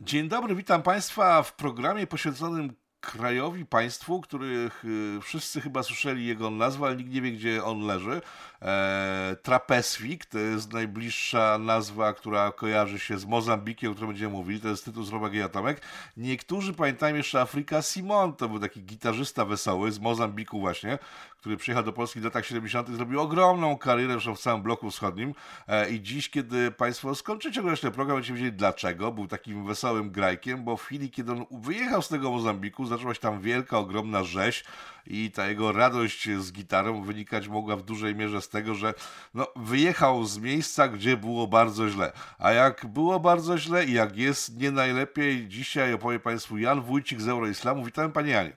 [0.00, 6.50] Dzień dobry, witam Państwa w programie poświęconym krajowi, państwu, których y, wszyscy chyba słyszeli jego
[6.50, 8.22] nazwę, ale nikt nie wie, gdzie on leży.
[8.62, 14.60] E, Trapeswik to jest najbliższa nazwa, która kojarzy się z Mozambikiem, o którym będziemy mówili.
[14.60, 15.82] To jest tytuł z Romagia Atomek.
[16.16, 20.98] Niektórzy pamiętają jeszcze Afryka Simon, to był taki gitarzysta wesoły z Mozambiku właśnie,
[21.46, 22.88] który przyjechał do Polski w latach 70.
[22.88, 25.34] zrobił ogromną karierę zresztą w całym bloku wschodnim
[25.68, 29.12] e, i dziś, kiedy Państwo skończycie ten program, będziecie wiedzieli dlaczego.
[29.12, 33.20] Był takim wesołym grajkiem, bo w chwili, kiedy on wyjechał z tego Mozambiku, zaczęła się
[33.20, 34.64] tam wielka, ogromna rzeź
[35.06, 38.94] i ta jego radość z gitarą wynikać mogła w dużej mierze z tego, że
[39.34, 42.12] no, wyjechał z miejsca, gdzie było bardzo źle.
[42.38, 47.20] A jak było bardzo źle i jak jest nie najlepiej, dzisiaj opowie Państwu Jan Wójcik
[47.20, 47.84] z Euroislamu.
[47.84, 48.56] Witam Panie Janie.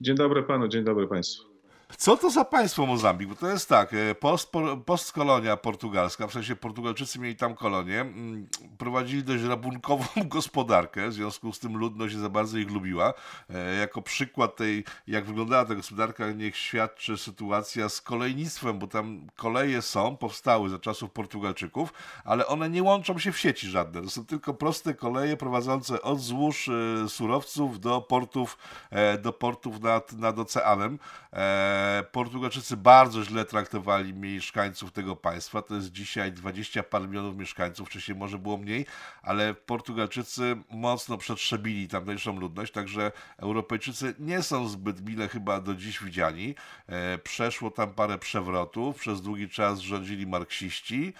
[0.00, 1.49] Dzień dobry Panu, dzień dobry Państwu.
[1.98, 3.28] Co to za państwo Mozambik?
[3.28, 4.52] Bo to jest tak, e, post,
[4.86, 11.52] postkolonia portugalska, w sensie Portugalczycy mieli tam kolonię, mm, prowadzili dość rabunkową gospodarkę, w związku
[11.52, 13.14] z tym ludność za bardzo ich lubiła.
[13.50, 19.26] E, jako przykład tej, jak wyglądała ta gospodarka, niech świadczy sytuacja z kolejnictwem, bo tam
[19.36, 21.92] koleje są, powstały za czasów Portugalczyków,
[22.24, 24.02] ale one nie łączą się w sieci żadne.
[24.02, 28.58] To są tylko proste koleje prowadzące od złóż e, surowców do portów,
[29.22, 30.98] do portów nad, nad oceanem.
[32.12, 35.62] Portugalczycy bardzo źle traktowali mieszkańców tego państwa.
[35.62, 38.86] To jest dzisiaj 20 par milionów mieszkańców, wcześniej może było mniej,
[39.22, 46.02] ale Portugalczycy mocno przetrzebili tamtejszą ludność, także Europejczycy nie są zbyt mile chyba do dziś
[46.04, 46.54] widziani.
[46.86, 51.14] E, przeszło tam parę przewrotów, przez długi czas rządzili marksiści.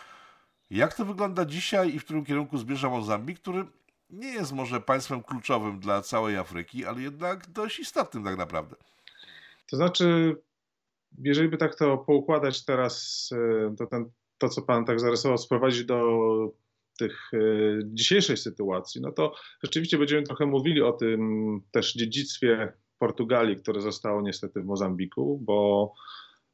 [0.70, 3.66] Jak to wygląda dzisiaj i w którym kierunku zmierza Mozambik, który
[4.10, 8.76] nie jest może państwem kluczowym dla całej Afryki, ale jednak dość istotnym tak naprawdę.
[9.70, 10.36] To znaczy,
[11.18, 15.84] jeżeli by tak to poukładać teraz, e, to, ten, to co Pan tak zarysował, sprowadzić
[15.84, 16.18] do
[16.98, 17.38] tych e,
[17.84, 24.22] dzisiejszej sytuacji, no to rzeczywiście będziemy trochę mówili o tym też dziedzictwie Portugalii, które zostało
[24.22, 25.92] niestety w Mozambiku, bo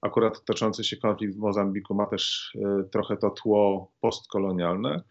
[0.00, 5.02] akurat toczący się konflikt w Mozambiku ma też e, trochę to tło postkolonialne.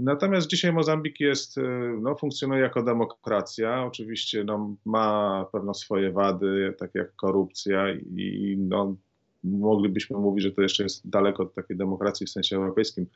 [0.00, 1.62] Natomiast dzisiaj Mozambik jest, y,
[2.00, 3.84] no, funkcjonuje jako demokracja.
[3.84, 8.96] Oczywiście no, ma pewno swoje wady, tak jak korupcja i no,
[9.44, 13.06] moglibyśmy mówić, że to jeszcze jest daleko od takiej demokracji w sensie europejskim,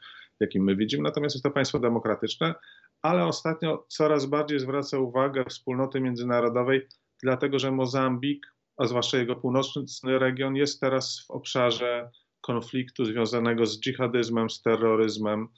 [0.40, 1.02] jakim my widzimy.
[1.02, 2.54] Natomiast jest to państwo demokratyczne,
[3.02, 6.86] ale ostatnio coraz bardziej zwraca uwagę wspólnoty międzynarodowej,
[7.22, 12.10] dlatego że Mozambik, a zwłaszcza jego północny region, jest teraz w obszarze
[12.40, 15.48] konfliktu związanego z dżihadyzmem, z terroryzmem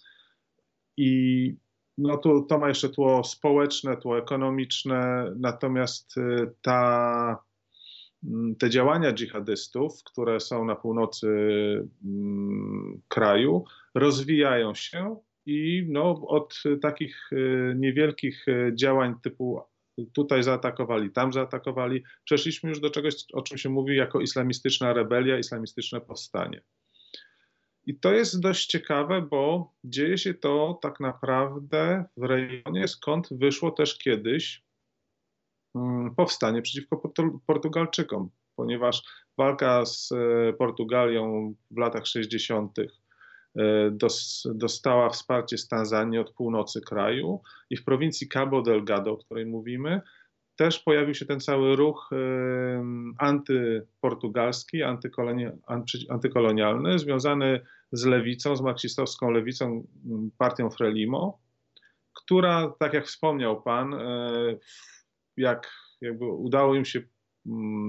[0.97, 1.57] i
[1.99, 7.45] no to, to ma jeszcze tło społeczne, tło ekonomiczne, natomiast y, ta,
[8.25, 11.29] mm, te działania dżihadystów, które są na północy
[12.05, 15.17] mm, kraju, rozwijają się
[15.47, 19.61] i no, od takich y, niewielkich y, działań typu
[20.13, 25.39] tutaj zaatakowali, tam zaatakowali, przeszliśmy już do czegoś, o czym się mówi jako islamistyczna rebelia,
[25.39, 26.61] islamistyczne powstanie.
[27.87, 33.71] I to jest dość ciekawe, bo dzieje się to tak naprawdę w rejonie, skąd wyszło
[33.71, 34.63] też kiedyś
[35.75, 37.13] mm, powstanie przeciwko
[37.47, 39.03] Portugalczykom, ponieważ
[39.39, 42.79] walka z e, Portugalią w latach 60.
[42.79, 42.85] E,
[44.55, 47.41] dostała wsparcie z Tanzanii od północy kraju
[47.71, 50.01] i w prowincji Cabo Delgado, o której mówimy,
[50.57, 52.11] też pojawił się ten cały ruch
[53.19, 54.83] antyportugalski,
[56.09, 57.61] antykolonialny, związany
[57.93, 59.87] z lewicą, z marksistowską lewicą,
[60.39, 61.39] partią Frelimo,
[62.15, 64.57] która, tak jak wspomniał Pan, e,
[65.37, 67.03] jak jakby udało im się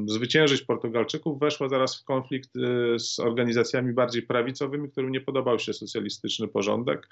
[0.06, 5.74] zwyciężyć Portugalczyków, weszła zaraz w konflikt e, z organizacjami bardziej prawicowymi, którym nie podobał się
[5.74, 7.08] socjalistyczny porządek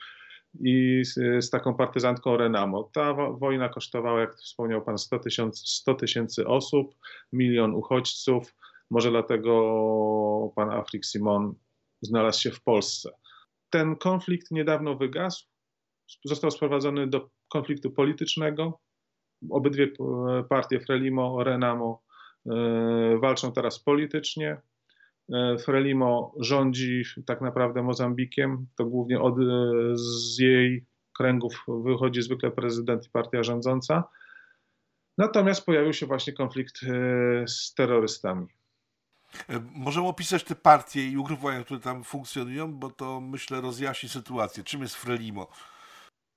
[0.59, 2.83] i z, z, taką partyzantką Renamo.
[2.83, 5.97] Ta wojna kosztowała, jak wspomniał Pan, 100 tysięcy 100
[6.47, 6.95] osób,
[7.33, 8.55] milion uchodźców.
[8.89, 11.53] Może dlatego pan Afrik Simon
[12.01, 13.09] znalazł się w Polsce.
[13.69, 15.45] Ten konflikt niedawno wygasł,
[16.25, 18.79] został sprowadzony do konfliktu politycznego.
[19.49, 19.87] Obydwie
[20.49, 22.03] partie Frelimo, Renamo
[22.45, 24.61] e, walczą teraz politycznie.
[25.29, 28.67] E, Frelimo rządzi tak naprawdę Mozambikiem.
[28.77, 29.43] To głównie od, e,
[29.95, 30.85] z jej
[31.17, 34.03] kręgów wychodzi zwykle prezydent i partia rządząca.
[35.17, 36.87] Natomiast pojawił się właśnie konflikt e,
[37.47, 38.47] z terrorystami.
[39.75, 44.63] Możemy opisać te partie i ugrupowania, które tam funkcjonują, bo to myślę rozjaśni sytuację.
[44.63, 45.47] Czym jest Frelimo?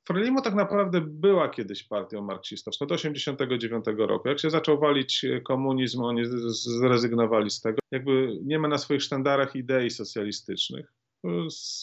[0.07, 4.29] Frelimo tak naprawdę była kiedyś partią marksistowską od 1989 roku.
[4.29, 7.79] Jak się zaczął walić komunizm, oni zrezygnowali z tego.
[7.93, 10.93] Jakby nie ma na swoich sztandarach idei socjalistycznych.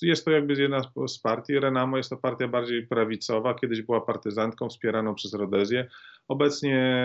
[0.02, 1.60] Jest to jakby jedna z partii.
[1.60, 3.54] Renamo jest to partia bardziej prawicowa.
[3.54, 5.88] Kiedyś była partyzantką wspieraną przez Rodezję.
[6.28, 6.98] Obecnie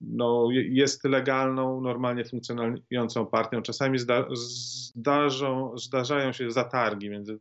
[0.00, 3.62] no, jest legalną, normalnie funkcjonującą partią.
[3.62, 7.38] Czasami zda, zdarzą, zdarzają się zatargi między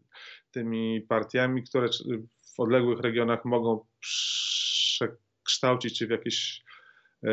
[0.52, 1.88] tymi partiami, które
[2.56, 6.64] w odległych regionach mogą przekształcić się w jakieś
[7.24, 7.30] e,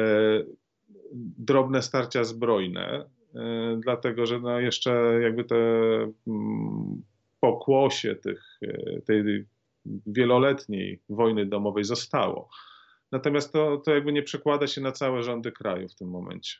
[1.39, 3.11] drobne starcia zbrojne.
[3.35, 5.57] E, dlatego że no jeszcze jakby te
[6.27, 7.03] mm,
[7.41, 9.47] pokłosie tych, e, tej
[10.07, 12.49] wieloletniej wojny domowej zostało.
[13.13, 16.57] Natomiast to, to jakby nie przekłada się na całe rządy kraju w tym momencie.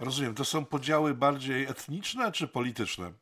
[0.00, 0.34] Rozumiem.
[0.34, 3.12] To są podziały bardziej etniczne czy polityczne?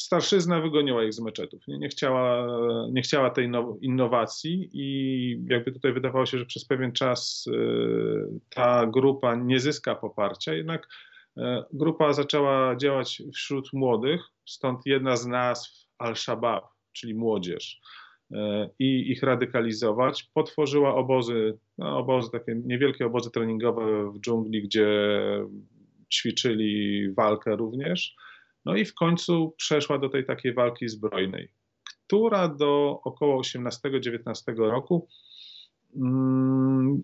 [0.01, 1.67] starszyzna wygoniła ich z meczetów.
[1.69, 2.47] Nie, nie, chciała,
[2.93, 8.87] nie chciała tej innowacji i jakby tutaj wydawało się, że przez pewien czas y, ta
[8.87, 10.89] grupa nie zyska poparcia, jednak
[11.39, 11.43] y,
[11.73, 17.81] grupa zaczęła działać wśród młodych, stąd jedna z nazw Al-Shabaab, czyli młodzież
[18.79, 20.31] i ich radykalizować.
[20.35, 24.89] Potworzyła obozy, no obozy, takie niewielkie obozy treningowe w dżungli, gdzie
[26.11, 28.17] ćwiczyli walkę również
[28.65, 31.53] no i w końcu przeszła do tej takiej walki zbrojnej,
[32.07, 35.09] która do około 18-19 roku
[35.97, 37.03] mm,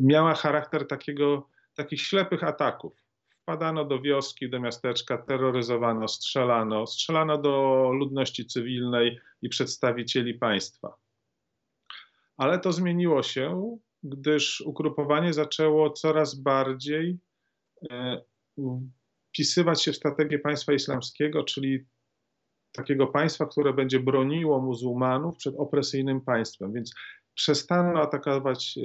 [0.00, 3.03] miała charakter takiego, takich ślepych ataków.
[3.44, 10.94] Wpadano do wioski, do miasteczka, terroryzowano, strzelano, strzelano do ludności cywilnej i przedstawicieli państwa.
[12.36, 17.18] Ale to zmieniło się, gdyż ugrupowanie zaczęło coraz bardziej
[17.90, 18.22] e,
[19.28, 21.84] wpisywać się w strategię państwa islamskiego, czyli
[22.72, 26.72] takiego państwa, które będzie broniło muzułmanów przed opresyjnym państwem.
[26.72, 26.94] Więc
[27.34, 28.82] przestano atakować e,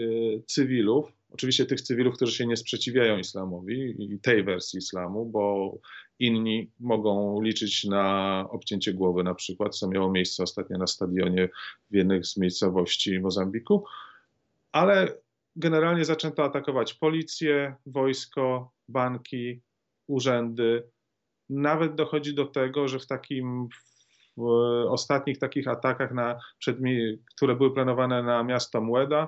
[0.47, 5.73] cywilów, oczywiście tych cywilów, którzy się nie sprzeciwiają islamowi i tej wersji islamu, bo
[6.19, 11.49] inni mogą liczyć na obcięcie głowy na przykład, co miało miejsce ostatnio na stadionie
[11.91, 13.85] w jednej z miejscowości Mozambiku,
[14.71, 15.17] ale
[15.55, 19.61] generalnie zaczęto atakować policję, wojsko, banki,
[20.07, 20.83] urzędy.
[21.49, 23.69] Nawet dochodzi do tego, że w takim
[24.37, 24.43] w
[24.89, 26.39] ostatnich takich atakach, na,
[27.35, 29.27] które były planowane na miasto Mueda,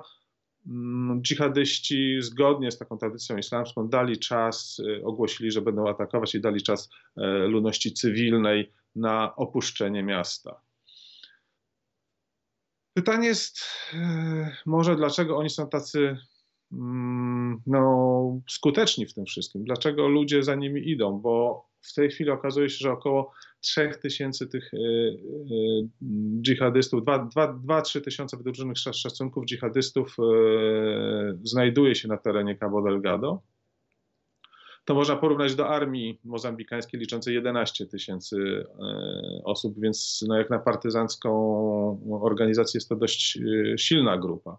[1.20, 6.62] dżihadyści zgodnie z taką tradycją islamską dali czas, y, ogłosili, że będą atakować i dali
[6.62, 10.60] czas e, ludności cywilnej na opuszczenie miasta.
[12.94, 13.60] Pytanie jest
[13.94, 16.16] e, może, dlaczego oni są tacy
[16.72, 19.64] Mm, no, skuteczni w tym wszystkim.
[19.64, 21.20] Dlaczego ludzie za nimi idą?
[21.20, 25.18] Bo w tej chwili okazuje się, że około 3000 tych y, y,
[26.42, 33.42] dżihadystów, 2-3 tysiące według różnych szacunków dżihadystów y, znajduje się na terenie Cabo Delgado.
[34.84, 38.66] To można porównać do armii mozambikańskiej liczącej 11 tysięcy
[39.44, 41.30] osób, więc no jak na partyzancką
[42.22, 43.38] organizację jest to dość
[43.76, 44.58] silna grupa.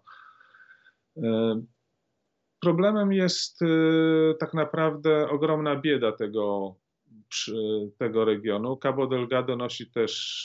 [2.60, 3.60] Problemem jest
[4.38, 6.74] tak naprawdę ogromna bieda tego,
[7.98, 8.76] tego regionu.
[8.76, 10.44] Cabo Delgado nosi też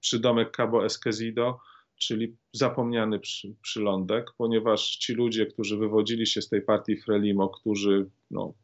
[0.00, 1.58] przydomek Cabo Esquecido,
[1.96, 8.10] czyli zapomniany przy, przylądek, ponieważ ci ludzie, którzy wywodzili się z tej partii Frelimo, którzy
[8.30, 8.54] no,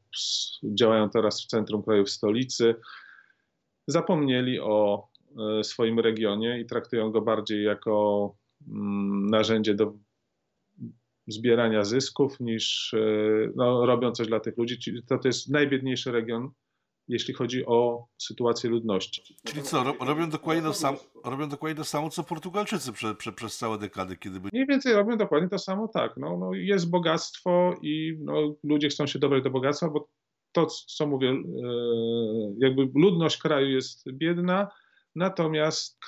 [0.65, 2.75] działają teraz w centrum kraju, w stolicy,
[3.87, 5.09] zapomnieli o
[5.59, 8.35] e, swoim regionie i traktują go bardziej jako
[8.69, 9.95] mm, narzędzie do
[11.29, 12.99] zbierania zysków niż e,
[13.57, 15.03] no, robią coś dla tych ludzi.
[15.09, 16.51] To, to jest najbiedniejszy region
[17.09, 19.37] jeśli chodzi o sytuację ludności.
[19.45, 23.59] Czyli co, robią dokładnie to samo, robią dokładnie to samo, co Portugalczycy prze, prze, przez
[23.59, 24.51] całe dekady, kiedy byli...
[24.53, 26.17] Mniej więcej robią dokładnie to samo, tak.
[26.17, 30.09] No, no jest bogactwo i no, ludzie chcą się dobrać do bogactwa, bo
[30.53, 31.37] to, co mówię, e,
[32.59, 34.69] jakby ludność kraju jest biedna,
[35.15, 35.99] natomiast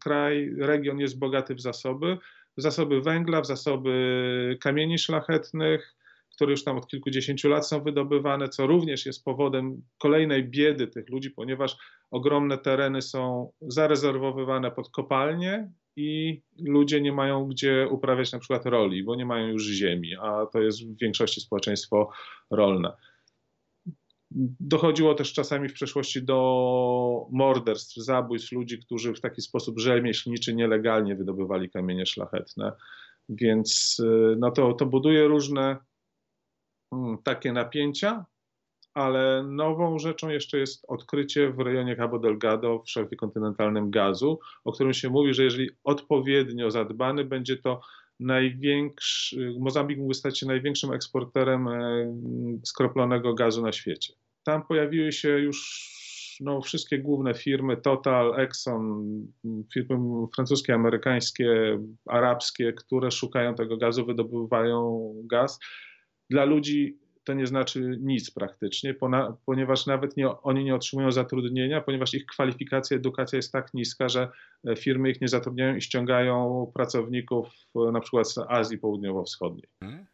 [0.00, 2.18] kraj region jest bogaty w zasoby,
[2.58, 5.94] w zasoby węgla, w zasoby kamieni szlachetnych,
[6.34, 11.08] które już tam od kilkudziesięciu lat są wydobywane, co również jest powodem kolejnej biedy tych
[11.08, 11.76] ludzi, ponieważ
[12.10, 19.04] ogromne tereny są zarezerwowywane pod kopalnie i ludzie nie mają gdzie uprawiać na przykład roli,
[19.04, 22.10] bo nie mają już ziemi, a to jest w większości społeczeństwo
[22.50, 22.92] rolne.
[24.60, 31.16] Dochodziło też czasami w przeszłości do morderstw, zabójstw ludzi, którzy w taki sposób rzemieślniczy nielegalnie
[31.16, 32.72] wydobywali kamienie szlachetne.
[33.28, 35.76] Więc y, no to, to buduje różne
[36.92, 38.24] Mm, takie napięcia,
[38.94, 44.72] ale nową rzeczą jeszcze jest odkrycie w rejonie Cabo Delgado w szelfie kontynentalnym gazu, o
[44.72, 47.80] którym się mówi, że jeżeli odpowiednio zadbany, będzie to
[48.20, 52.14] największy, Mozambik mógł stać się największym eksporterem e,
[52.64, 54.12] skroplonego gazu na świecie.
[54.42, 55.88] Tam pojawiły się już
[56.40, 59.04] no, wszystkie główne firmy, Total, Exxon,
[59.74, 65.58] firmy francuskie, amerykańskie, arabskie, które szukają tego gazu, wydobywają gaz
[66.30, 68.94] dla ludzi to nie znaczy nic praktycznie,
[69.46, 74.28] ponieważ nawet nie, oni nie otrzymują zatrudnienia, ponieważ ich kwalifikacja, edukacja jest tak niska, że
[74.76, 79.68] firmy ich nie zatrudniają i ściągają pracowników e, na przykład z Azji Południowo-Wschodniej.
[79.80, 80.06] Hmm?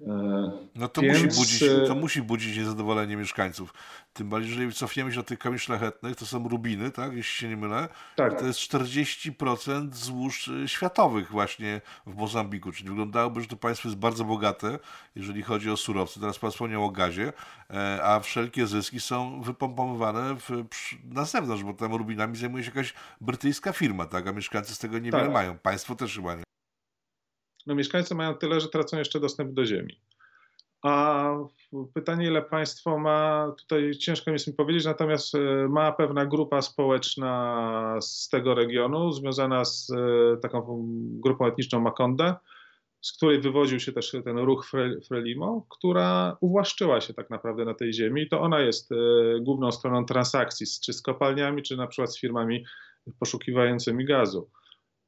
[0.75, 1.19] No to, Więc...
[1.19, 3.75] musi budzić, to musi budzić niezadowolenie mieszkańców.
[4.13, 7.49] Tym bardziej, jeżeli cofniemy się do tych kamieni szlachetnych, to są rubiny, tak, jeśli się
[7.49, 7.89] nie mylę.
[8.17, 8.41] Tak.
[8.41, 14.25] To jest 40% złóż światowych właśnie w Mozambiku, czyli wyglądałoby, że to państwo jest bardzo
[14.25, 14.79] bogate,
[15.17, 16.21] jeżeli chodzi o surowce.
[16.21, 17.33] Teraz pan wspomniał o gazie
[17.71, 20.65] e, a wszelkie zyski są wypompowywane w,
[21.05, 24.27] na zewnątrz, bo tam rubinami zajmuje się jakaś brytyjska firma, tak?
[24.35, 25.33] Mieszkańcy z tego niewiele tak.
[25.33, 25.59] mają.
[25.59, 26.43] Państwo też chyba nie.
[27.67, 30.01] No mieszkańcy mają tyle, że tracą jeszcze dostęp do ziemi.
[30.85, 31.25] A
[31.95, 36.63] pytanie, ile państwo ma, tutaj ciężko mi jest mi powiedzieć, natomiast e, ma pewna grupa
[36.63, 40.85] społeczna z tego regionu, związana z e, taką
[41.21, 42.35] grupą etniczną Makonde,
[43.01, 44.71] z której wywodził się też ten ruch
[45.09, 48.97] Frelimo, która uwłaszczyła się tak naprawdę na tej ziemi i to ona jest e,
[49.41, 52.65] główną stroną transakcji, czy z kopalniami, czy na przykład z firmami
[53.21, 54.51] poszukiwającymi gazu.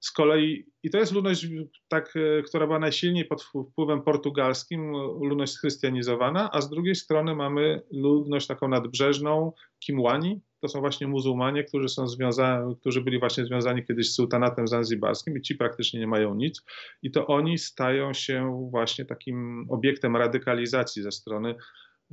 [0.00, 1.46] Z kolei, i to jest ludność,
[1.88, 7.82] tak, e, która była najsilniej pod wpływem portugalskim, ludność schrystianizowana, a z drugiej strony mamy
[7.92, 13.84] ludność taką nadbrzeżną, Kimłani, to są właśnie muzułmanie, którzy, są związani, którzy byli właśnie związani
[13.84, 16.62] kiedyś z sultanatem zanzibarskim i ci praktycznie nie mają nic.
[17.02, 21.54] I to oni stają się właśnie takim obiektem radykalizacji ze strony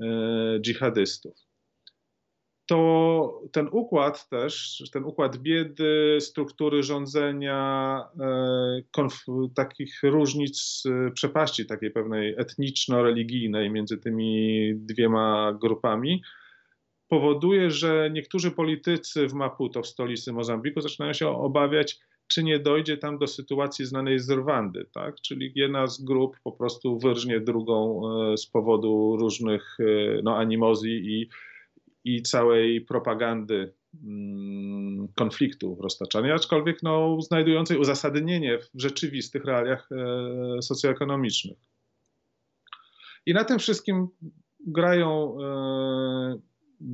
[0.01, 1.35] e, dżihadystów
[2.65, 11.91] to ten układ też, ten układ biedy, struktury rządzenia, e, takich różnic, e, przepaści takiej
[11.91, 16.21] pewnej etniczno-religijnej między tymi dwiema grupami,
[17.07, 22.97] powoduje, że niektórzy politycy w Maputo, w stolicy Mozambiku, zaczynają się obawiać, czy nie dojdzie
[22.97, 25.15] tam do sytuacji znanej z Rwandy, tak?
[25.21, 28.01] Czyli jedna z grup po prostu wyrżnie drugą
[28.33, 29.77] e, z powodu różnych
[30.23, 31.29] no, animozji i
[32.03, 41.57] i całej propagandy mm, konfliktu roztaczania, aczkolwiek no, znajdującej uzasadnienie w rzeczywistych realiach e, socjoekonomicznych.
[43.25, 44.07] I na tym wszystkim
[44.67, 46.39] grają e,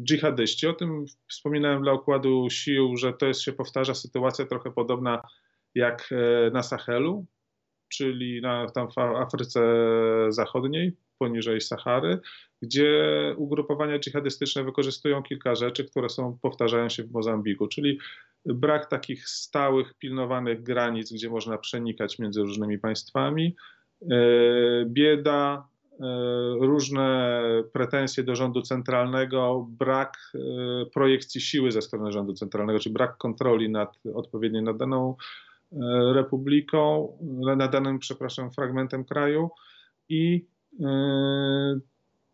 [0.03, 0.67] dżihadyści.
[0.67, 5.21] O tym wspominałem dla układu sił, że to jest, się powtarza sytuacja trochę podobna
[5.75, 7.25] jak e, na Sahelu,
[7.89, 9.61] czyli na, tam w Afryce
[10.29, 12.19] Zachodniej, poniżej Sahary,
[12.61, 13.03] gdzie
[13.37, 17.99] ugrupowania dżihadystyczne wykorzystują kilka rzeczy, które są, powtarzają się w Mozambiku, czyli
[18.45, 23.55] brak takich stałych, pilnowanych granic, gdzie można przenikać między różnymi państwami,
[24.01, 24.15] e,
[24.85, 25.67] bieda,
[26.59, 27.41] różne
[27.73, 30.33] pretensje do rządu centralnego, brak
[30.93, 35.15] projekcji siły ze strony rządu centralnego, czy brak kontroli nad odpowiednio nad daną
[36.13, 37.07] republiką,
[37.57, 39.49] nad danym, przepraszam, fragmentem kraju.
[40.09, 40.45] I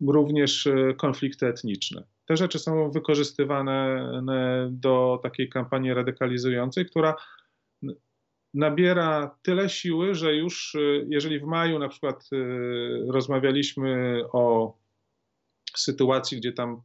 [0.00, 2.02] również konflikty etniczne.
[2.26, 4.10] Te rzeczy są wykorzystywane
[4.70, 7.14] do takiej kampanii radykalizującej, która
[8.56, 14.74] nabiera tyle siły, że już y, jeżeli w maju na przykład y, rozmawialiśmy o
[15.76, 16.82] sytuacji, gdzie tam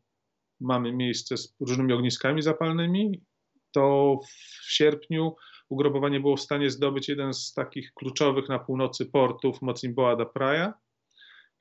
[0.59, 3.21] mamy miejsce z różnymi ogniskami zapalnymi,
[3.71, 4.19] to
[4.63, 5.35] w sierpniu
[5.69, 10.73] ugrupowanie było w stanie zdobyć jeden z takich kluczowych na północy portów Mocimboa da Praia,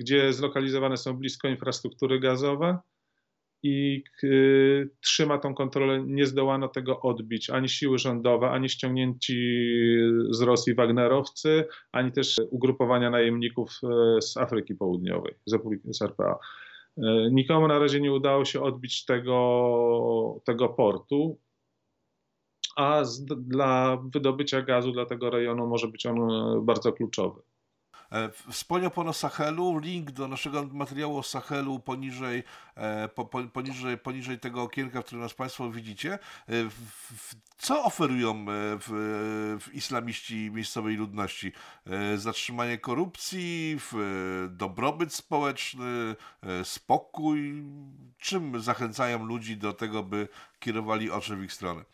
[0.00, 2.78] gdzie zlokalizowane są blisko infrastruktury gazowe
[3.62, 6.04] i y, trzyma tą kontrolę.
[6.07, 9.37] Nie zdołano tego odbić ani siły rządowe, ani ściągnięci
[10.30, 13.71] z Rosji Wagnerowcy, ani też ugrupowania najemników
[14.19, 16.38] y, z Afryki Południowej, z, Republiki, RPA.
[16.99, 17.02] Y,
[17.33, 21.38] nikomu na razie nie udało się odbić tego, tego portu,
[22.76, 26.19] a z, dla wydobycia gazu dla tego rejonu może być on
[26.64, 27.40] bardzo kluczowy.
[28.12, 32.43] E, wspomniał Pan o Sahelu, link do naszego materiału o Sahelu poniżej,
[32.75, 33.09] e,
[33.52, 36.12] poniżej, poniżej tego okienka, w którym nas Państwo widzicie.
[36.12, 36.19] E,
[37.59, 38.88] co oferują w,
[39.61, 41.52] w islamiści miejscowej ludności?
[42.17, 43.79] Zatrzymanie korupcji,
[44.49, 46.17] dobrobyt społeczny,
[46.64, 47.64] spokój?
[48.19, 50.29] Czym zachęcają ludzi do tego, by
[50.61, 51.85] kierowali oczy w ich stronę?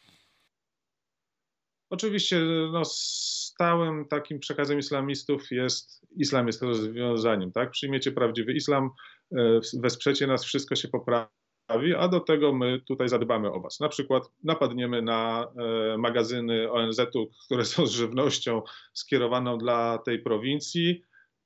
[1.91, 2.41] Oczywiście
[2.73, 7.71] no, stałym takim przekazem islamistów jest islam jest rozwiązaniem, tak?
[7.71, 8.91] Przyjmiecie prawdziwy islam,
[9.37, 13.81] e, wesprzecie nas, wszystko się poprawi, a do tego my tutaj zadbamy o was.
[13.81, 18.63] Na przykład napadniemy na e, magazyny ONZ-u, które są z żywnością
[18.95, 21.03] skierowaną dla tej prowincji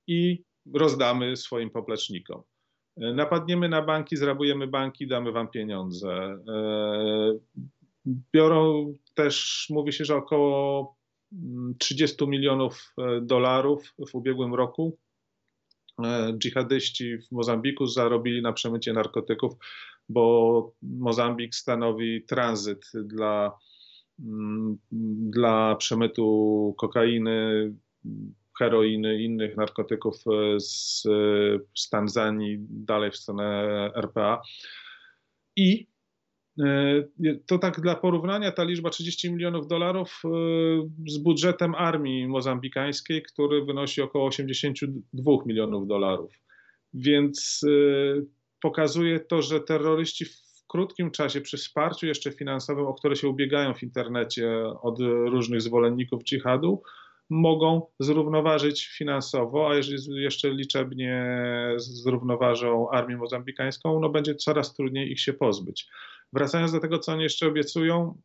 [0.06, 0.44] i
[0.74, 2.42] rozdamy swoim poplecznikom.
[2.96, 6.36] E, napadniemy na banki, zrabujemy banki, damy wam pieniądze.
[8.06, 10.96] Biorą też, mówi się, że około
[11.78, 14.98] 30 milionów e, dolarów w ubiegłym roku
[16.04, 19.52] e, dżihadyści w Mozambiku zarobili na przemycie narkotyków,
[20.08, 23.58] bo Mozambik stanowi tranzyt dla,
[24.18, 24.78] mm,
[25.30, 27.72] dla przemytu kokainy,
[28.58, 31.02] heroiny, innych narkotyków e, z,
[31.74, 34.42] z Tanzanii dalej w stronę RPA.
[35.56, 35.86] I
[37.46, 40.28] to tak dla porównania ta liczba 30 milionów dolarów e,
[41.08, 46.32] z budżetem armii mozambikańskiej, który wynosi około 82 milionów dolarów.
[46.94, 47.70] Więc e,
[48.60, 53.74] pokazuje to, że terroryści w krótkim czasie przy wsparciu jeszcze finansowym, o które się ubiegają
[53.74, 56.82] w internecie od różnych zwolenników dżihadu,
[57.30, 61.36] mogą zrównoważyć finansowo, a jeżeli jeszcze liczebnie
[61.76, 65.88] zrównoważą armię mozambikańską, no będzie coraz trudniej ich się pozbyć.
[66.32, 68.18] Wracając do tego, co oni jeszcze obiecują,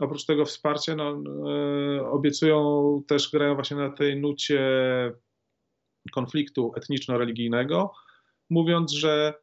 [0.00, 4.60] oprócz tego wsparcia, no, e, obiecują też, grają właśnie na tej nucie
[6.12, 7.92] konfliktu etniczno-religijnego,
[8.50, 9.34] mówiąc, że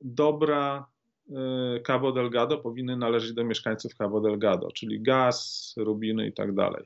[0.00, 0.86] dobra
[1.30, 6.84] e, Cabo Delgado powinny należeć do mieszkańców Cabo Delgado, czyli gaz, rubiny i tak dalej.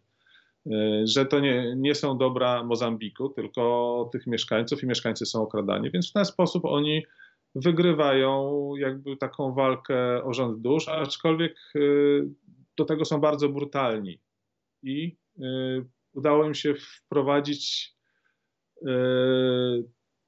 [0.66, 5.90] E, że to nie, nie są dobra Mozambiku, tylko tych mieszkańców i mieszkańcy są okradani,
[5.90, 7.02] więc w ten sposób oni
[7.64, 12.28] wygrywają jakby taką walkę o rząd dusz, aczkolwiek y,
[12.76, 14.20] do tego są bardzo brutalni.
[14.82, 17.92] I y, udało im się wprowadzić,
[18.82, 18.86] y,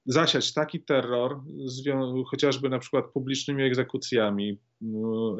[0.07, 1.41] zasiać taki terror,
[2.27, 4.59] chociażby na przykład publicznymi egzekucjami,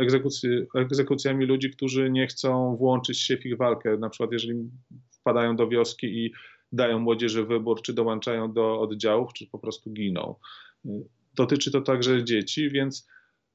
[0.01, 4.71] egzekucji, egzekucjami ludzi, którzy nie chcą włączyć się w ich walkę, na przykład jeżeli
[5.11, 6.33] wpadają do wioski i
[6.73, 10.35] dają młodzieży wybór, czy dołączają do oddziałów, czy po prostu giną
[11.39, 13.09] dotyczy to także dzieci, więc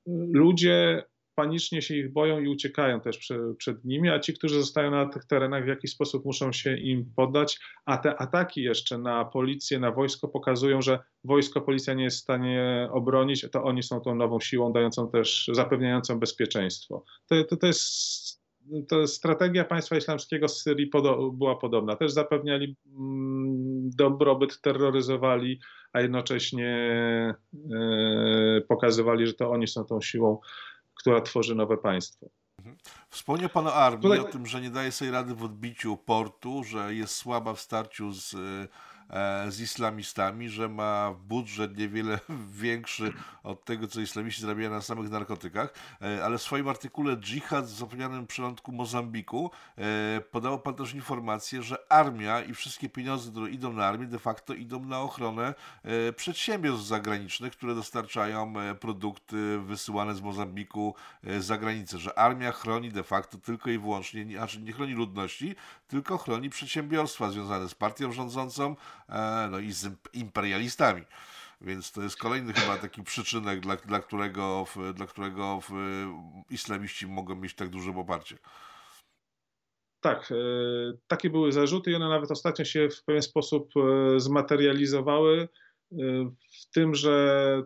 [0.08, 1.04] y, ludzie
[1.36, 3.18] panicznie się ich boją i uciekają też
[3.58, 7.06] przed, nimi, a ci, którzy zostają na tych terenach, w jakiś sposób muszą się im
[7.16, 12.18] poddać, a te ataki jeszcze na policję, na wojsko pokazują, że wojsko, policja nie jest
[12.18, 17.04] w stanie obronić, to oni są tą nową siłą dającą też, zapewniającą bezpieczeństwo.
[17.30, 18.44] To, to, to jest
[18.90, 21.96] to strategia państwa islamskiego z Syrii podo była podobna.
[21.96, 25.60] Też zapewniali mm, dobrobyt, terroryzowali,
[25.94, 26.68] a jednocześnie
[27.54, 30.40] e, pokazywali, że to oni są tą siłą,
[30.96, 32.30] która tworzy nowe państwo.
[32.60, 32.78] Mhm.
[33.10, 34.20] Wspomniał Pan o armii, Tutaj...
[34.20, 38.12] o tym, że nie daje sobie rady w odbiciu portu, że jest słaba w starciu
[38.12, 38.68] z e,
[39.50, 42.20] z islamistami, że ma budżet niewiele
[42.64, 47.66] większy od tego, co islamiści zarabiają na samych narkotykach, e, ale w swoim artykule Dżihad
[47.66, 49.52] w zapomnianym przylądku Mozambiku
[50.32, 54.54] podał pan też informację, że armia i wszystkie pieniądze, które idą na armię, de facto
[54.54, 55.54] idą na ochronę
[56.16, 60.96] przedsiębiorstw zagranicznych, które dostarczają produkty wysyłane z Mozambiku
[61.40, 65.56] za granicę, że armia chroni de facto tylko i wyłącznie, znaczy nie chroni ludności,
[65.88, 68.76] tylko chroni przedsiębiorstwa związane z partią rządzącą e,
[69.52, 71.02] no i z imperialistami.
[71.62, 75.60] Więc to jest kolejny chyba taki przyczynek, dla, dla którego, dla którego
[76.50, 78.38] islamiści mogą mieć tak duże poparcie.
[80.02, 80.36] Tak, e,
[81.08, 85.50] takie były zarzuty i one nawet ostatnio się w pewien sposób e, zmaterializowawały
[86.62, 87.64] w tym, że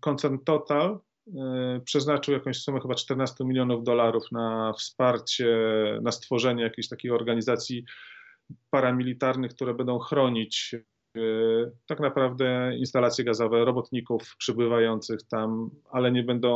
[0.00, 1.00] koncern Total
[1.34, 5.48] E, przeznaczył jakąś sumę chyba 14 milionów dolarów na wsparcie,
[6.02, 7.84] na stworzenie jakiejś takiej organizacji
[8.70, 10.74] paramilitarnych, które będą chronić
[11.16, 11.20] e,
[11.86, 16.52] tak naprawdę instalacje gazowe robotników przybywających tam, ale nie będą,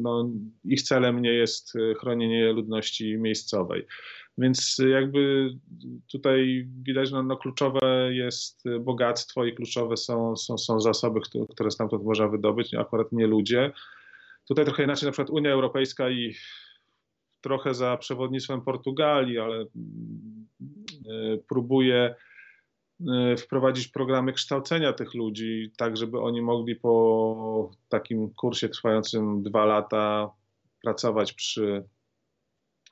[0.00, 0.30] no,
[0.64, 3.86] ich celem nie jest chronienie ludności miejscowej.
[4.38, 5.50] Więc jakby
[6.12, 12.04] tutaj widać, no, no kluczowe jest bogactwo i kluczowe są, są, są zasoby, które stamtąd
[12.04, 13.72] można wydobyć, akurat nie ludzie.
[14.48, 16.34] Tutaj trochę inaczej na przykład Unia Europejska i
[17.40, 19.66] trochę za przewodnictwem Portugalii, ale e,
[21.48, 22.14] próbuje
[23.08, 29.64] e, wprowadzić programy kształcenia tych ludzi, tak żeby oni mogli po takim kursie trwającym dwa
[29.64, 30.30] lata
[30.82, 31.84] pracować przy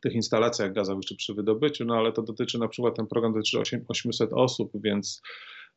[0.01, 3.59] tych instalacjach gazowych czy przy wydobyciu, no ale to dotyczy na przykład ten program dotyczy
[3.89, 5.23] 800 osób, więc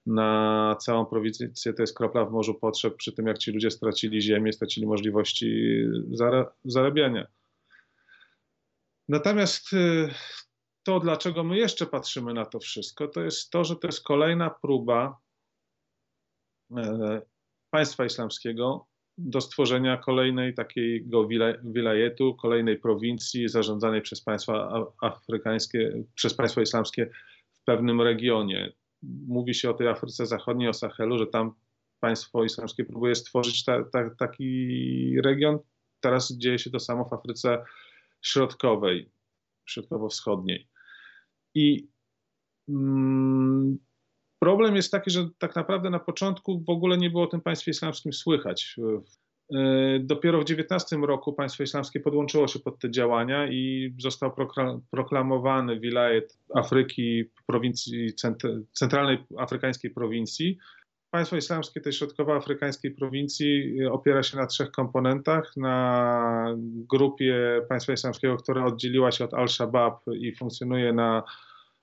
[0.06, 4.22] na całą prowincję to jest kropla w morzu potrzeb przy tym, jak ci ludzie stracili
[4.22, 5.76] ziemię, stracili możliwości
[6.66, 7.28] zarabiania.
[9.10, 10.10] Natomiast y,
[10.84, 14.50] to, dlaczego my jeszcze patrzymy na to wszystko, to jest to, że to jest kolejna
[14.50, 15.18] próba
[16.78, 17.22] e,
[17.70, 21.28] państwa islamskiego do stworzenia kolejnej takiego
[21.64, 27.10] wilajetu, kolejnej prowincji zarządzanej przez państwa afrykańskie, przez państwo islamskie
[27.52, 28.74] w pewnym regionie
[29.28, 31.54] mówi się o tej Afryce Zachodniej, o Sahelu, że tam
[32.00, 35.60] państwo islamskie próbuje stworzyć ta, ta, taki region.
[36.00, 37.64] Teraz dzieje się to samo w Afryce
[38.22, 39.12] Środkowej,
[39.66, 40.73] Środkowo-Wschodniej.
[41.56, 41.88] I
[42.70, 43.78] mm,
[44.40, 47.72] problem jest taki, że tak naprawdę na początku w ogóle nie było o tym państwie
[47.72, 48.76] islamskim słychać.
[49.54, 54.32] E, dopiero w 19 roku państwo islamskie podłączyło się pod te działania i został
[54.92, 58.14] proklamowany wilajet Afryki, prowincji,
[58.72, 60.58] centralnej afrykańskiej prowincji.
[61.14, 65.58] Państwo islamskie tej środkowoafrykańskiej prowincji e, opiera się na trzech komponentach.
[65.58, 66.56] Na
[66.90, 71.24] grupie państwa islamskiego, która oddzieliła się od Al-Shabaab i funkcjonuje na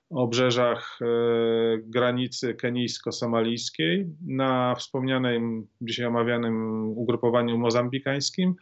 [0.09, 1.05] obrzeżach e,
[1.77, 8.55] granicy kenijsko-somalijskiej, na wspomnianym dzisiaj omawianym ugrupowaniu mozambikańskim,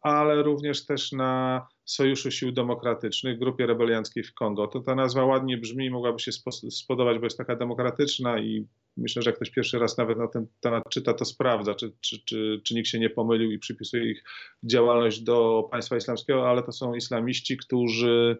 [0.00, 4.66] ale również też na Sojuszu Sił Demokratycznych, grupie rebelianckiej w Kongo.
[4.66, 6.32] To ta nazwa ładnie brzmi i mogłaby się
[6.70, 10.46] spodobać, bo jest taka demokratyczna i myślę, że jak ktoś pierwszy raz nawet na ten
[10.60, 14.24] temat czyta, to sprawdza, czy, czy, czy, czy nikt się nie pomylił i przypisuje ich
[14.62, 18.38] działalność do państwa islamskiego, ale to są islamiści, którzy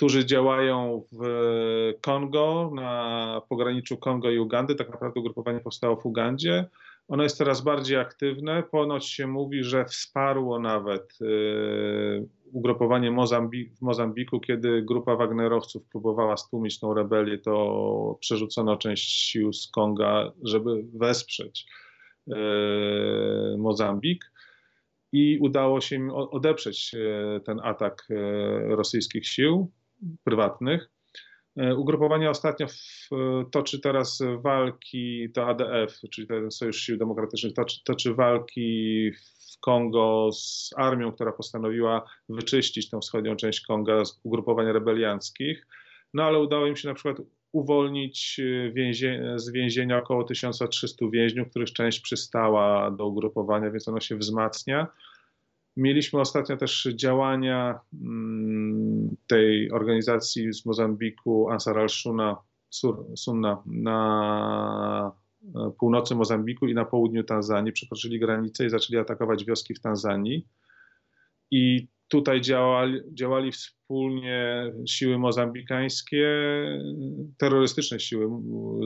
[0.00, 1.24] którzy działają w
[2.00, 4.74] Kongo, na pograniczu Kongo i Ugandy.
[4.74, 6.68] Tak naprawdę ugrupowanie powstało w Ugandzie.
[7.10, 8.62] Ono jest coraz bardziej aktywne.
[8.62, 16.36] Ponoć się mówi, że wsparło nawet y, ugrupowanie Mozambi w Mozambiku, kiedy grupa Wagnerowców próbowała
[16.36, 21.66] stłumić tą rebelię, to przerzucono część sił z Konga, żeby wesprzeć
[22.28, 22.32] y,
[23.58, 24.32] Mozambik
[25.12, 28.08] i udało się im odeprzeć y, ten atak
[28.68, 29.70] rosyjskich sił
[30.24, 30.90] prywatnych.
[31.56, 33.08] E, ugrupowanie ostatnio w,
[33.52, 40.30] toczy teraz walki, to ADF, czyli ten Sojusz Sił Demokratycznych, toczy, toczy walki w Kongo
[40.32, 45.66] z armią, która postanowiła wyczyścić tę wschodnią część Konga z ugrupowań rebelianckich.
[46.14, 47.16] No ale udało im się na przykład
[47.52, 48.40] uwolnić
[48.72, 54.86] więzie, z więzienia około 1300 więźniów, których część przystała do ugrupowania, więc ono się wzmacnia.
[55.76, 62.36] Mieliśmy ostatnio też działania mm, tej organizacji z Mozambiku, Ansar al-Sunna
[63.16, 65.12] Sunna, na
[65.54, 67.72] e, północy Mozambiku i na południu Tanzanii.
[67.72, 70.48] Przekroczyli granicę i zaczęli atakować wioski w Tanzanii.
[71.50, 76.26] I Tutaj działali, działali wspólnie siły mozambikańskie,
[77.38, 78.28] terrorystyczne siły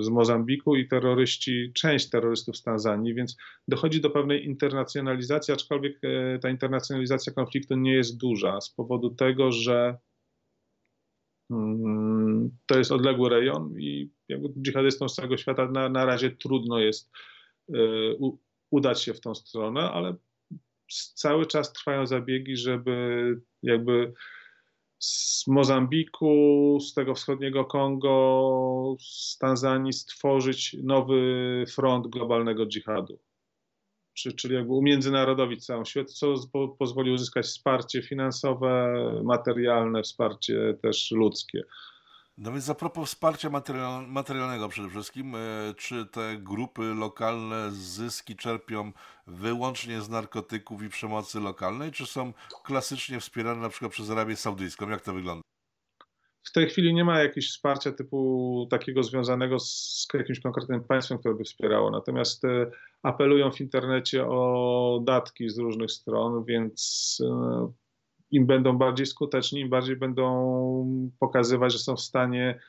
[0.00, 3.36] z Mozambiku i terroryści, część terrorystów z Tanzanii, więc
[3.68, 9.52] dochodzi do pewnej internacjonalizacji, aczkolwiek e, ta internacjonalizacja konfliktu nie jest duża z powodu tego,
[9.52, 9.98] że
[11.50, 16.78] mm, to jest odległy rejon i jakby dżihadystom z całego świata na, na razie trudno
[16.78, 17.10] jest
[18.18, 18.38] u,
[18.70, 20.14] udać się w tą stronę, ale
[21.14, 23.26] cały czas trwają zabiegi, żeby
[23.62, 24.12] jakby
[24.98, 33.18] z Mozambiku, z tego wschodniego Kongo, z Tanzanii stworzyć nowy front globalnego dżihadu.
[34.36, 36.34] Czyli jakby umiędzynarodowić całą świat, co
[36.78, 38.94] pozwoli uzyskać wsparcie finansowe,
[39.24, 41.62] materialne, wsparcie też ludzkie.
[42.38, 43.50] No więc a propos wsparcia
[44.06, 45.38] materialnego przede wszystkim, e,
[45.76, 48.92] czy te grupy lokalne zyski czerpią
[49.26, 52.32] wyłącznie z narkotyków i przemocy lokalnej, czy są
[52.64, 54.90] klasycznie wspierane na przykład przez Arabię Saudyjską?
[54.90, 55.42] Jak to wygląda?
[56.42, 61.34] W tej chwili nie ma jakiegoś wsparcia typu takiego związanego z jakimś konkretnym państwem, które
[61.34, 61.90] by wspierało.
[61.90, 62.70] Natomiast e,
[63.02, 67.72] apelują w internecie o datki z różnych stron, więc e,
[68.34, 72.60] im będą bardziej skuteczni, im bardziej będą pokazywać, że są w stanie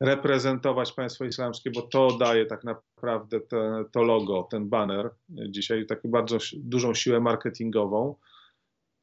[0.00, 6.10] reprezentować państwo islamskie, bo to daje tak naprawdę te, to logo, ten banner dzisiaj, taką
[6.10, 8.14] bardzo dużą siłę marketingową,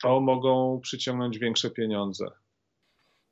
[0.01, 2.25] to mogą przyciągnąć większe pieniądze.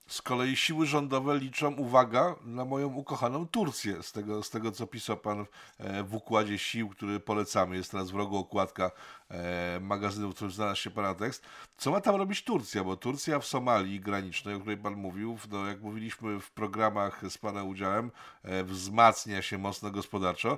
[0.07, 4.03] Z kolei siły rządowe liczą, uwaga, na moją ukochaną Turcję.
[4.03, 5.45] Z tego, z tego co pisał pan
[5.77, 8.91] e, w układzie sił, który polecamy, jest teraz w rogu okładka
[9.29, 11.45] e, magazynu, w którym znalazł się pana tekst.
[11.77, 12.83] Co ma tam robić Turcja?
[12.83, 17.37] Bo Turcja w Somalii granicznej, o której pan mówił, no, jak mówiliśmy w programach z
[17.37, 18.11] pana udziałem,
[18.43, 20.57] e, wzmacnia się mocno gospodarczo.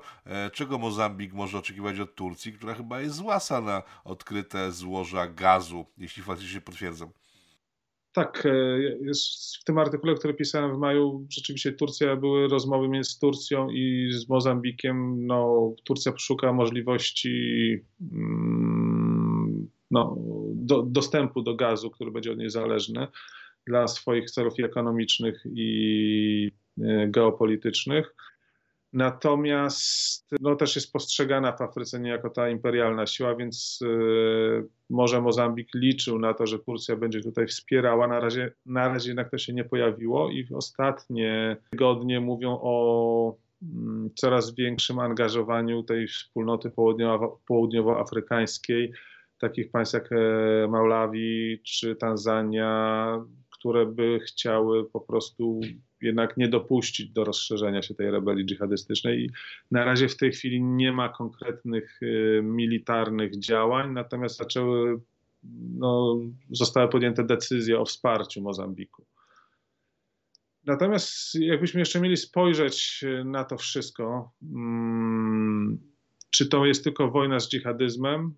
[0.54, 6.24] Czego Mozambik może oczekiwać od Turcji, która chyba jest złasa na odkryte złoża gazu, jeśli
[6.24, 7.12] faktycznie się potwierdzą?
[8.15, 13.19] Tak, e, jest w tym artykule, który pisałem w maju, rzeczywiście Turcja, były rozmowy między
[13.19, 15.28] Turcją i z Mozambikiem.
[15.28, 17.30] No, Turcja szuka możliwości
[18.12, 20.17] mm, no,
[20.54, 23.08] do, dostępu do gazu, który będzie od niej zależny
[23.67, 26.51] dla swoich celów ekonomicznych i
[26.82, 28.15] e, geopolitycznych.
[28.96, 35.22] Natomiast no, też jest postrzegana w Afryce nie jako ta imperialna siła, więc y, może
[35.22, 38.08] Mozambik liczył na to, że Turcja będzie tutaj wspierała.
[38.08, 44.10] Na razie, na razie jednak to się nie pojawiło i ostatnie tygodnie mówią o mm,
[44.16, 48.92] coraz większym angażowaniu tej wspólnoty południowo, południowoafrykańskiej,
[49.40, 55.60] takich państw jak e, Malawi czy Tanzania, które by chciały po prostu
[56.06, 59.20] jednak nie dopuścić do rozszerzenia się tej rebelii dżihadystycznej.
[59.20, 59.30] I
[59.72, 65.02] na razie w tej chwili nie ma konkretnych y, militarnych działań, natomiast zaczęły,
[65.78, 66.20] no,
[66.52, 69.06] zostały podjęte decyzje o wsparciu Mozambiku.
[70.65, 75.80] Natomiast jakbyśmy jeszcze mieli spojrzeć y, na to wszystko, mm,
[76.30, 78.34] czy to jest tylko wojna z dżihadyzmem,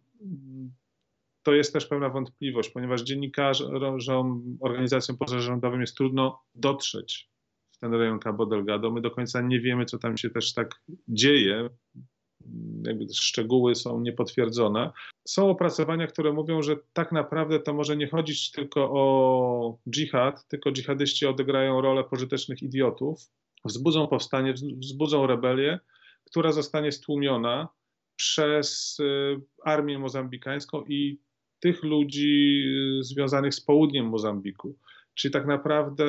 [1.44, 7.30] to jest też pewna wątpliwość, ponieważ dziennikarzom, organizacjom pozarządowym jest trudno dotrzeć
[7.80, 8.92] ten rejon Cabo Delgado.
[8.92, 11.70] My do końca nie wiemy, co tam się też tak dzieje.
[12.84, 14.92] Jakby szczegóły są niepotwierdzone.
[15.28, 20.72] Są opracowania, które mówią, że tak naprawdę to może nie chodzić tylko o dżihad, tylko
[20.72, 23.20] dżihadyści odegrają rolę pożytecznych idiotów,
[23.66, 25.80] wzbudzą powstanie, wzbudzą rebelię,
[26.26, 27.68] która zostanie stłumiona
[28.16, 31.20] przez y, armię mozambikańską i
[31.60, 32.64] tych ludzi
[33.00, 34.78] y, związanych z południem Mozambiku.
[35.14, 36.06] Czyli tak naprawdę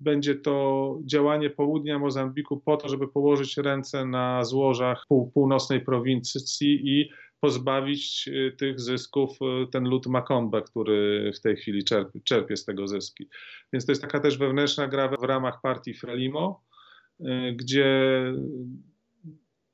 [0.00, 6.80] będzie to działanie południa Mozambiku po to, żeby położyć ręce na złożach pół, północnej prowincji
[6.88, 12.56] i pozbawić y, tych zysków y, ten lud Makombe, który w tej chwili czerpie, czerpie,
[12.56, 13.28] z tego zyski.
[13.72, 16.64] Więc to jest taka też wewnętrzna gra w ramach partii Frelimo,
[17.52, 18.22] gdzie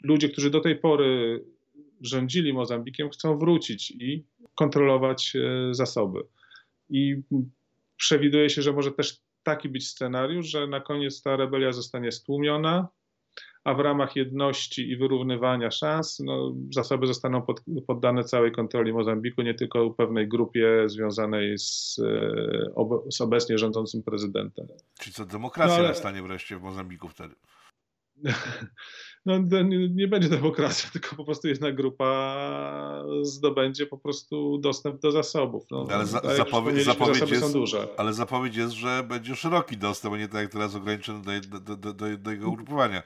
[0.02, 1.44] ludzie, którzy do tej pory
[2.00, 5.32] rządzili Mozambikiem, chcą wrócić i kontrolować
[5.70, 6.20] zasoby.
[6.90, 7.22] I
[7.96, 12.88] przewiduje się, że może też taki być scenariusz, że na koniec ta rebelia zostanie stłumiona,
[13.64, 19.42] a w ramach jedności i wyrównywania szans no, zasoby zostaną pod, poddane całej kontroli Mozambiku,
[19.42, 24.66] nie tylko pewnej grupie związanej z, e, z obecnie rządzącym prezydentem.
[24.98, 25.88] Czyli co, demokracja no, ale...
[25.88, 27.34] nastanie wreszcie w Mozambiku wtedy?
[29.26, 35.12] no, nie, nie będzie demokracja, tylko po prostu jedna grupa zdobędzie po prostu dostęp do
[35.12, 35.64] zasobów.
[35.70, 37.56] No, ale za, zapowiedź, zapowiedź jest,
[37.96, 41.76] ale zapowiedź jest, że będzie szeroki dostęp, a nie tak jak teraz ograniczony do, do,
[41.76, 43.02] do, do, do jego ugrupowania.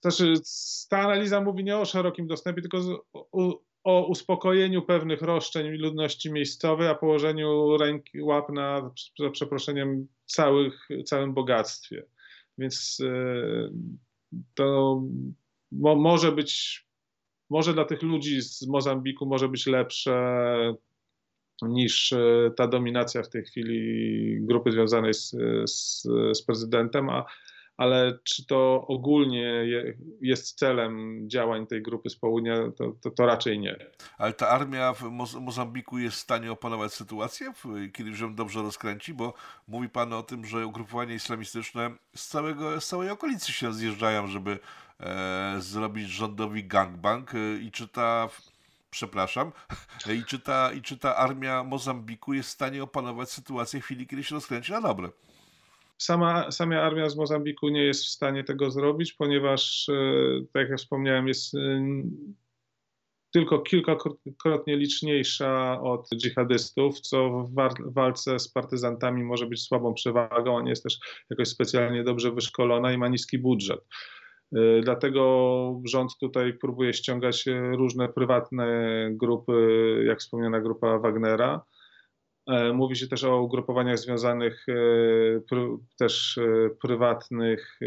[0.00, 0.34] Znaczy,
[0.88, 2.78] ta analiza mówi nie o szerokim dostępie, tylko
[3.12, 10.88] o, o uspokojeniu pewnych roszczeń ludności miejscowej, a położeniu ręki, łap na, za przeproszeniem, całych,
[11.04, 12.06] całym bogactwie.
[12.58, 13.70] Więc e,
[14.54, 15.02] to
[15.72, 16.82] mo, może być,
[17.50, 20.74] może dla tych ludzi z Mozambiku może być lepsze
[21.62, 26.02] niż e, ta dominacja w tej chwili grupy związanej z, z,
[26.38, 27.24] z prezydentem, a,
[27.80, 29.66] ale czy to ogólnie
[30.20, 33.76] jest celem działań tej grupy z południa, to, to, to raczej nie.
[34.18, 35.02] Ale ta armia w
[35.40, 37.52] Mozambiku jest w stanie opanować sytuację,
[37.92, 39.34] kiedy już ją dobrze rozkręci, bo
[39.68, 44.58] mówi Pan o tym, że ugrupowania islamistyczne z, całego, z całej okolicy się zjeżdżają, żeby
[45.58, 48.28] zrobić rządowi gangbang e, i czy ta
[48.90, 49.52] przepraszam,
[50.20, 54.06] i czy, ta, i czy ta armia Mozambiku jest w stanie opanować sytuację w chwili,
[54.06, 55.08] kiedy się rozkręci na dobre.
[55.98, 59.92] Sama, sama armia z Mozambiku nie jest w stanie tego zrobić, ponieważ, e,
[60.52, 61.58] tak jak wspomniałem, jest e,
[63.32, 67.54] tylko kilkakrotnie liczniejsza od dżihadystów, co w
[67.94, 70.98] walce z partyzantami może być słabą przewagą, a nie jest też
[71.30, 73.80] jakoś specjalnie dobrze wyszkolona i ma niski budżet.
[74.56, 78.66] E, dlatego rząd tutaj próbuje ściągać różne prywatne
[79.12, 79.52] grupy,
[80.06, 81.64] jak wspomniana grupa Wagnera.
[82.46, 84.74] E, mówi się też o ugrupowaniach związanych e,
[85.98, 86.38] też
[86.82, 87.78] prywatnych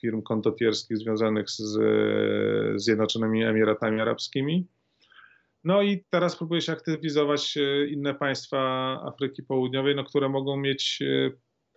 [0.00, 1.78] firm kondotierskich związanych z
[2.82, 4.66] Zjednoczonymi Emiratami Arabskimi.
[5.64, 8.58] No i teraz próbuje się aktywizować inne państwa
[9.06, 11.02] Afryki Południowej, no, które mogą mieć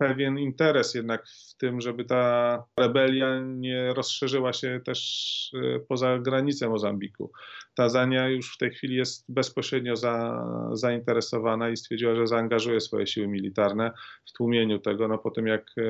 [0.00, 6.68] pewien interes jednak w tym, żeby ta rebelia nie rozszerzyła się też e, poza granice
[6.68, 7.32] Mozambiku.
[7.74, 13.28] Tanzania już w tej chwili jest bezpośrednio za, zainteresowana i stwierdziła, że zaangażuje swoje siły
[13.28, 13.90] militarne
[14.26, 15.82] w tłumieniu tego, no po tym jak e,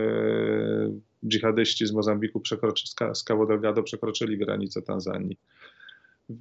[1.29, 5.39] dżihadyści z Mozambiku przekroczy, z Cabo Delgado przekroczyli granicę Tanzanii.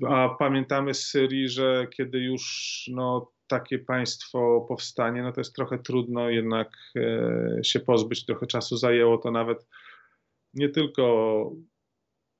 [0.07, 5.79] A pamiętamy z Syrii, że kiedy już no, takie państwo powstanie, no to jest trochę
[5.79, 8.25] trudno jednak e, się pozbyć.
[8.25, 9.67] Trochę czasu zajęło to nawet
[10.53, 11.51] nie tylko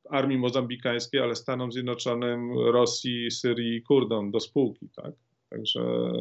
[0.10, 4.90] armii mozambikańskiej, ale Stanom Zjednoczonym, Rosji, Syrii i Kurdom do spółki.
[4.96, 5.14] Tak?
[5.50, 6.12] Także,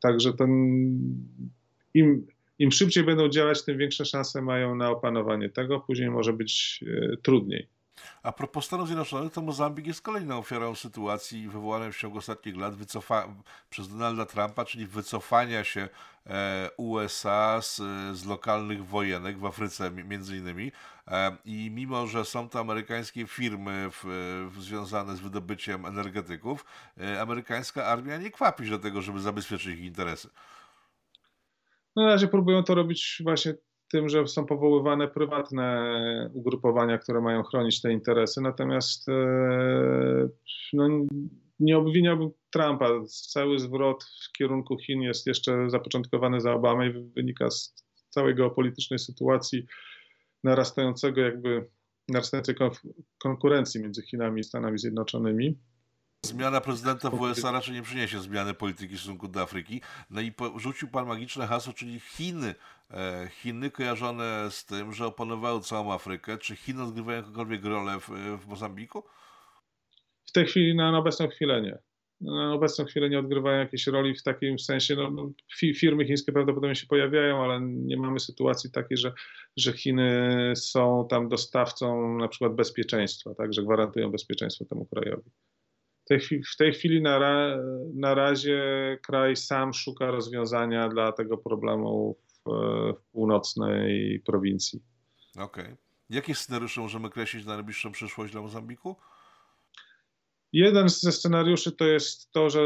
[0.00, 0.50] także ten,
[1.94, 2.26] im,
[2.58, 5.80] im szybciej będą działać, tym większe szanse mają na opanowanie tego.
[5.80, 7.68] Później może być e, trudniej.
[8.22, 12.74] A propos Stanów Zjednoczonych, to Mozambik jest kolejną ofiarą sytuacji wywołanej w ciągu ostatnich lat
[13.70, 15.88] przez Donalda Trumpa, czyli wycofania się
[16.26, 17.76] e, USA z,
[18.16, 20.72] z lokalnych wojenek w Afryce między innymi.
[21.08, 24.04] E, I mimo, że są to amerykańskie firmy w,
[24.54, 26.64] w, związane z wydobyciem energetyków,
[27.00, 30.28] e, amerykańska armia nie kwapi się do tego, żeby zabezpieczyć ich interesy.
[31.96, 33.54] Na razie próbują to robić właśnie
[33.92, 38.40] tym, że są powoływane prywatne ugrupowania, które mają chronić te interesy.
[38.40, 40.28] Natomiast e,
[40.72, 40.88] no,
[41.60, 42.88] nie obwiniałbym Trumpa.
[43.32, 48.98] Cały zwrot w kierunku Chin jest jeszcze zapoczątkowany za Obamy i wynika z całej geopolitycznej
[48.98, 49.66] sytuacji
[50.44, 51.68] narastającego jakby
[52.08, 52.54] narastającej
[53.18, 55.58] konkurencji między Chinami i Stanami Zjednoczonymi.
[56.22, 59.80] Zmiana prezydenta w USA raczej nie przyniesie zmiany polityki w stosunku do Afryki.
[60.10, 62.54] No i rzucił pan magiczne hasło, czyli Chiny.
[62.90, 66.38] E, Chiny kojarzone z tym, że opanowały całą Afrykę.
[66.38, 68.08] Czy Chiny odgrywają jakąkolwiek rolę w,
[68.42, 69.02] w Mozambiku?
[70.26, 71.78] W tej chwili, na, na obecną chwilę nie.
[72.20, 75.30] Na obecną chwilę nie odgrywają jakiejś roli w takim sensie, no, no
[75.74, 79.12] firmy chińskie prawdopodobnie się pojawiają, ale nie mamy sytuacji takiej, że,
[79.56, 85.30] że Chiny są tam dostawcą na przykład bezpieczeństwa, tak, że gwarantują bezpieczeństwo temu krajowi
[86.10, 87.56] tej, w tej chwili na, ra,
[87.94, 88.62] na razie
[89.02, 92.50] kraj sam szuka rozwiązania dla tego problemu w,
[92.98, 94.82] w północnej prowincji.
[95.36, 95.64] Okej.
[95.64, 95.76] Okay.
[96.10, 98.96] Jakie scenariusze możemy kreślić na najbliższą przyszłość dla Mozambiku?
[100.52, 102.60] Jeden ze scenariuszy to jest to, że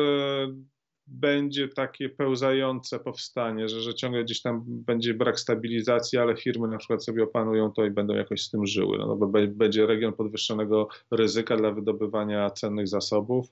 [1.07, 6.79] będzie takie pełzające powstanie, że, że ciągle gdzieś tam będzie brak stabilizacji, ale firmy na
[6.79, 8.99] przykład sobie opanują to i będą jakoś z tym żyły.
[8.99, 13.47] No, bo będzie region podwyższonego ryzyka dla wydobywania cennych zasobów.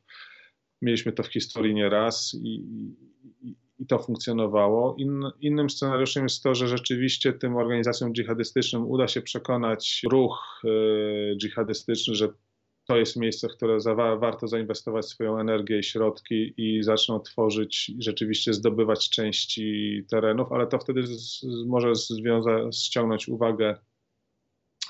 [0.82, 2.54] Mieliśmy to w historii nieraz i,
[3.42, 4.96] i, i to funkcjonowało.
[4.98, 11.36] In, innym scenariuszem jest to, że rzeczywiście tym organizacjom dżihadystycznym uda się przekonać ruch y,
[11.36, 12.28] dżihadystyczny, że
[12.86, 17.92] to jest miejsce, w które za, warto zainwestować swoją energię i środki i zaczną tworzyć,
[17.98, 23.76] rzeczywiście zdobywać części terenów, ale to wtedy z, może związa, ściągnąć uwagę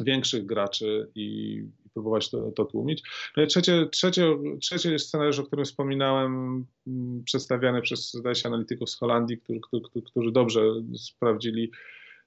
[0.00, 1.62] większych graczy i,
[1.94, 3.02] próbować to, to, tłumić.
[3.37, 8.90] No i trzecie, trzecie, trzecie scenariusz, o którym wspominałem, mm, przedstawiany przez, zdaje się, analityków
[8.90, 10.61] z Holandii, którzy, którzy, którzy dobrze
[10.96, 11.70] sprawdzili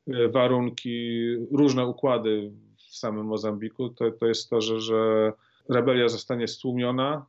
[0.08, 1.19] e, warunki,
[1.51, 5.34] różne układy w samym Mozambiku, to, to jest to, że, że
[5.69, 7.25] rebelia zostanie stłumiona,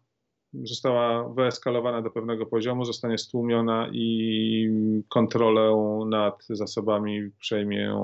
[0.64, 4.68] została wyeskalowana do pewnego poziomu, zostanie stłumiona i
[5.08, 5.76] kontrolę
[6.06, 8.00] nad zasobami przejmie,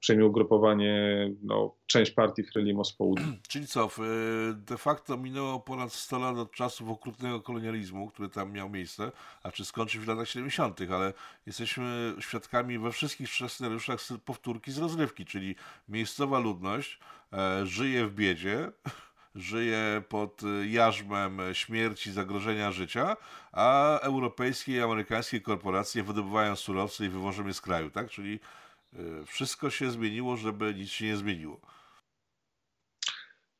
[0.00, 3.26] przejmie ugrupowanie, no, część partii Frelimo z południa.
[3.48, 3.90] Czyli co,
[4.54, 9.12] de facto minęło ponad 100 lat od czasów okrutnego kolonializmu, który tam miał miejsce,
[9.42, 11.12] a czy skończył się w latach 70., ale
[11.46, 15.54] jesteśmy świadkami we wszystkich trzech scenariuszach powtórki z rozrywki, czyli
[15.88, 16.98] miejscowa ludność
[17.32, 18.72] e, żyje w biedzie,
[19.34, 23.16] żyje pod jarzmem śmierci, zagrożenia życia,
[23.52, 28.10] a europejskie i amerykańskie korporacje wydobywają surowce i wywożą je z kraju, tak?
[28.10, 28.40] Czyli
[28.94, 31.60] y, wszystko się zmieniło, żeby nic się nie zmieniło.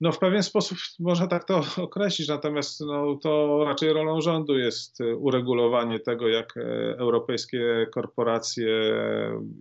[0.01, 4.99] No w pewien sposób można tak to określić, natomiast no, to raczej rolą rządu jest
[5.19, 6.61] uregulowanie tego, jak e,
[6.99, 8.69] europejskie korporacje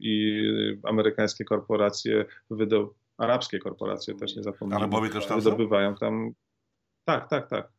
[0.01, 0.41] i
[0.83, 4.75] amerykańskie korporacje wydobywają arabskie korporacje też nie zapomnijmy.
[4.75, 6.31] Arabowie też tam wydobywają tam.
[7.05, 7.71] Tak, tak, tak.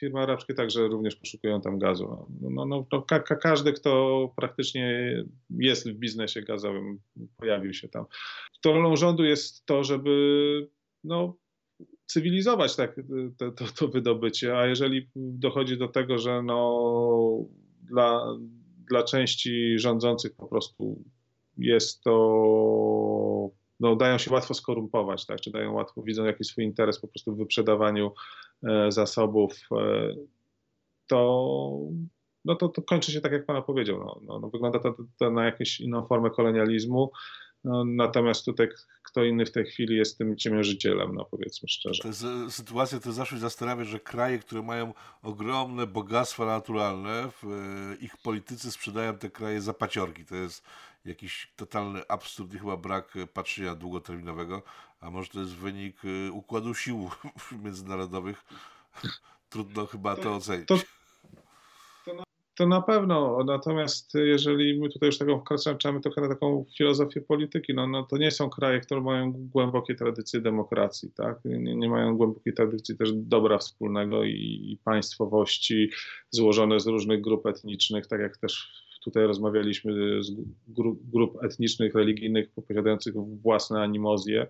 [0.00, 2.26] Firmy arabskie także również poszukują tam gazu.
[2.40, 5.16] No, no, no, ka każdy, kto praktycznie
[5.50, 7.00] jest w biznesie gazowym,
[7.36, 8.04] pojawił się tam.
[8.60, 10.68] To rolą rządu jest to, żeby
[11.04, 11.36] no,
[12.06, 12.96] cywilizować tak,
[13.38, 17.48] to, to, to wydobycie, a jeżeli dochodzi do tego, że no,
[17.82, 18.36] dla,
[18.90, 21.04] dla części rządzących po prostu
[21.58, 23.50] jest to
[23.82, 25.40] no, dają się łatwo skorumpować, tak?
[25.40, 28.12] czy dają łatwo, widzą jakiś swój interes po prostu w wyprzedawaniu
[28.62, 30.14] e, zasobów, e,
[31.06, 31.78] to,
[32.44, 33.98] no to, to kończy się tak, jak Pana powiedział.
[33.98, 37.10] No, no, no wygląda to, to, na jakąś inną formę kolonializmu,
[37.64, 38.68] no, natomiast tutaj
[39.12, 42.02] kto inny w tej chwili jest tym ciemiężycielem, no powiedzmy szczerze.
[42.02, 47.46] To jest e, sytuacja, to zawsze zastanawia, że kraje, które mają ogromne bogactwa naturalne, w,
[48.00, 50.24] ich politycy sprzedają te kraje za paciorki.
[50.24, 50.64] To jest
[51.04, 54.62] jakiś totalny absurd i chyba brak patrzenia długoterminowego,
[55.00, 55.96] a może to jest wynik
[56.32, 57.10] układu sił
[57.64, 58.44] międzynarodowych.
[59.50, 60.68] Trudno chyba to, to ocenić.
[60.68, 60.78] To,
[62.54, 67.74] to, na, pewno, natomiast jeżeli my tutaj już taką wkraczamy trochę na taką filozofię polityki,
[67.74, 71.44] no, no to nie są kraje, które mają głębokie tradycje demokracji, tak?
[71.44, 75.90] nie, nie mają głębokiej tradycji też dobra wspólnego i, i państwowości
[76.30, 79.92] złożone z różnych grup etnicznych, tak jak też Tutaj rozmawialiśmy
[80.22, 80.30] z
[81.12, 84.46] grup etnicznych, religijnych posiadających własne animozje.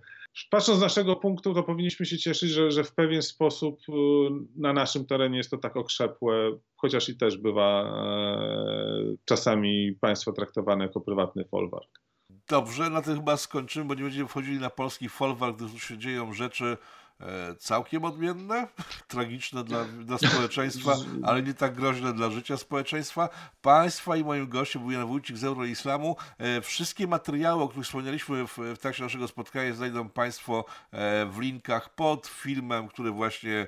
[0.50, 3.92] Patrząc z naszego punktu, to powinniśmy się cieszyć, że, że w pewien sposób y,
[4.56, 10.84] na naszym terenie jest to tak okrzepłe, chociaż i też bywa e, czasami państwo traktowane
[10.84, 12.02] jako prywatny folwark.
[12.48, 16.32] Dobrze, na tym chyba skończymy, bo nie będziemy wchodzili na polski folwark, gdy się dzieją
[16.32, 16.76] rzeczy
[17.58, 18.66] całkiem odmienne,
[19.08, 20.96] tragiczne dla, dla społeczeństwa,
[21.26, 23.28] ale nie tak groźne dla życia społeczeństwa.
[23.62, 26.16] Państwa i moim gościem był Jan Wójcik z Euroislamu.
[26.38, 31.38] E, wszystkie materiały, o których wspomnieliśmy w, w trakcie naszego spotkania znajdą Państwo e, w
[31.38, 33.66] linkach pod filmem, który właśnie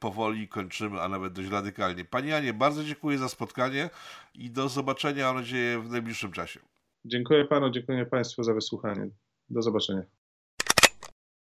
[0.00, 2.04] powoli kończymy, a nawet dość radykalnie.
[2.04, 3.90] Panie Janie, bardzo dziękuję za spotkanie
[4.34, 6.60] i do zobaczenia, mam nadzieję, w najbliższym czasie.
[7.04, 9.08] Dziękuję Panu, dziękuję Państwu za wysłuchanie.
[9.50, 10.19] Do zobaczenia.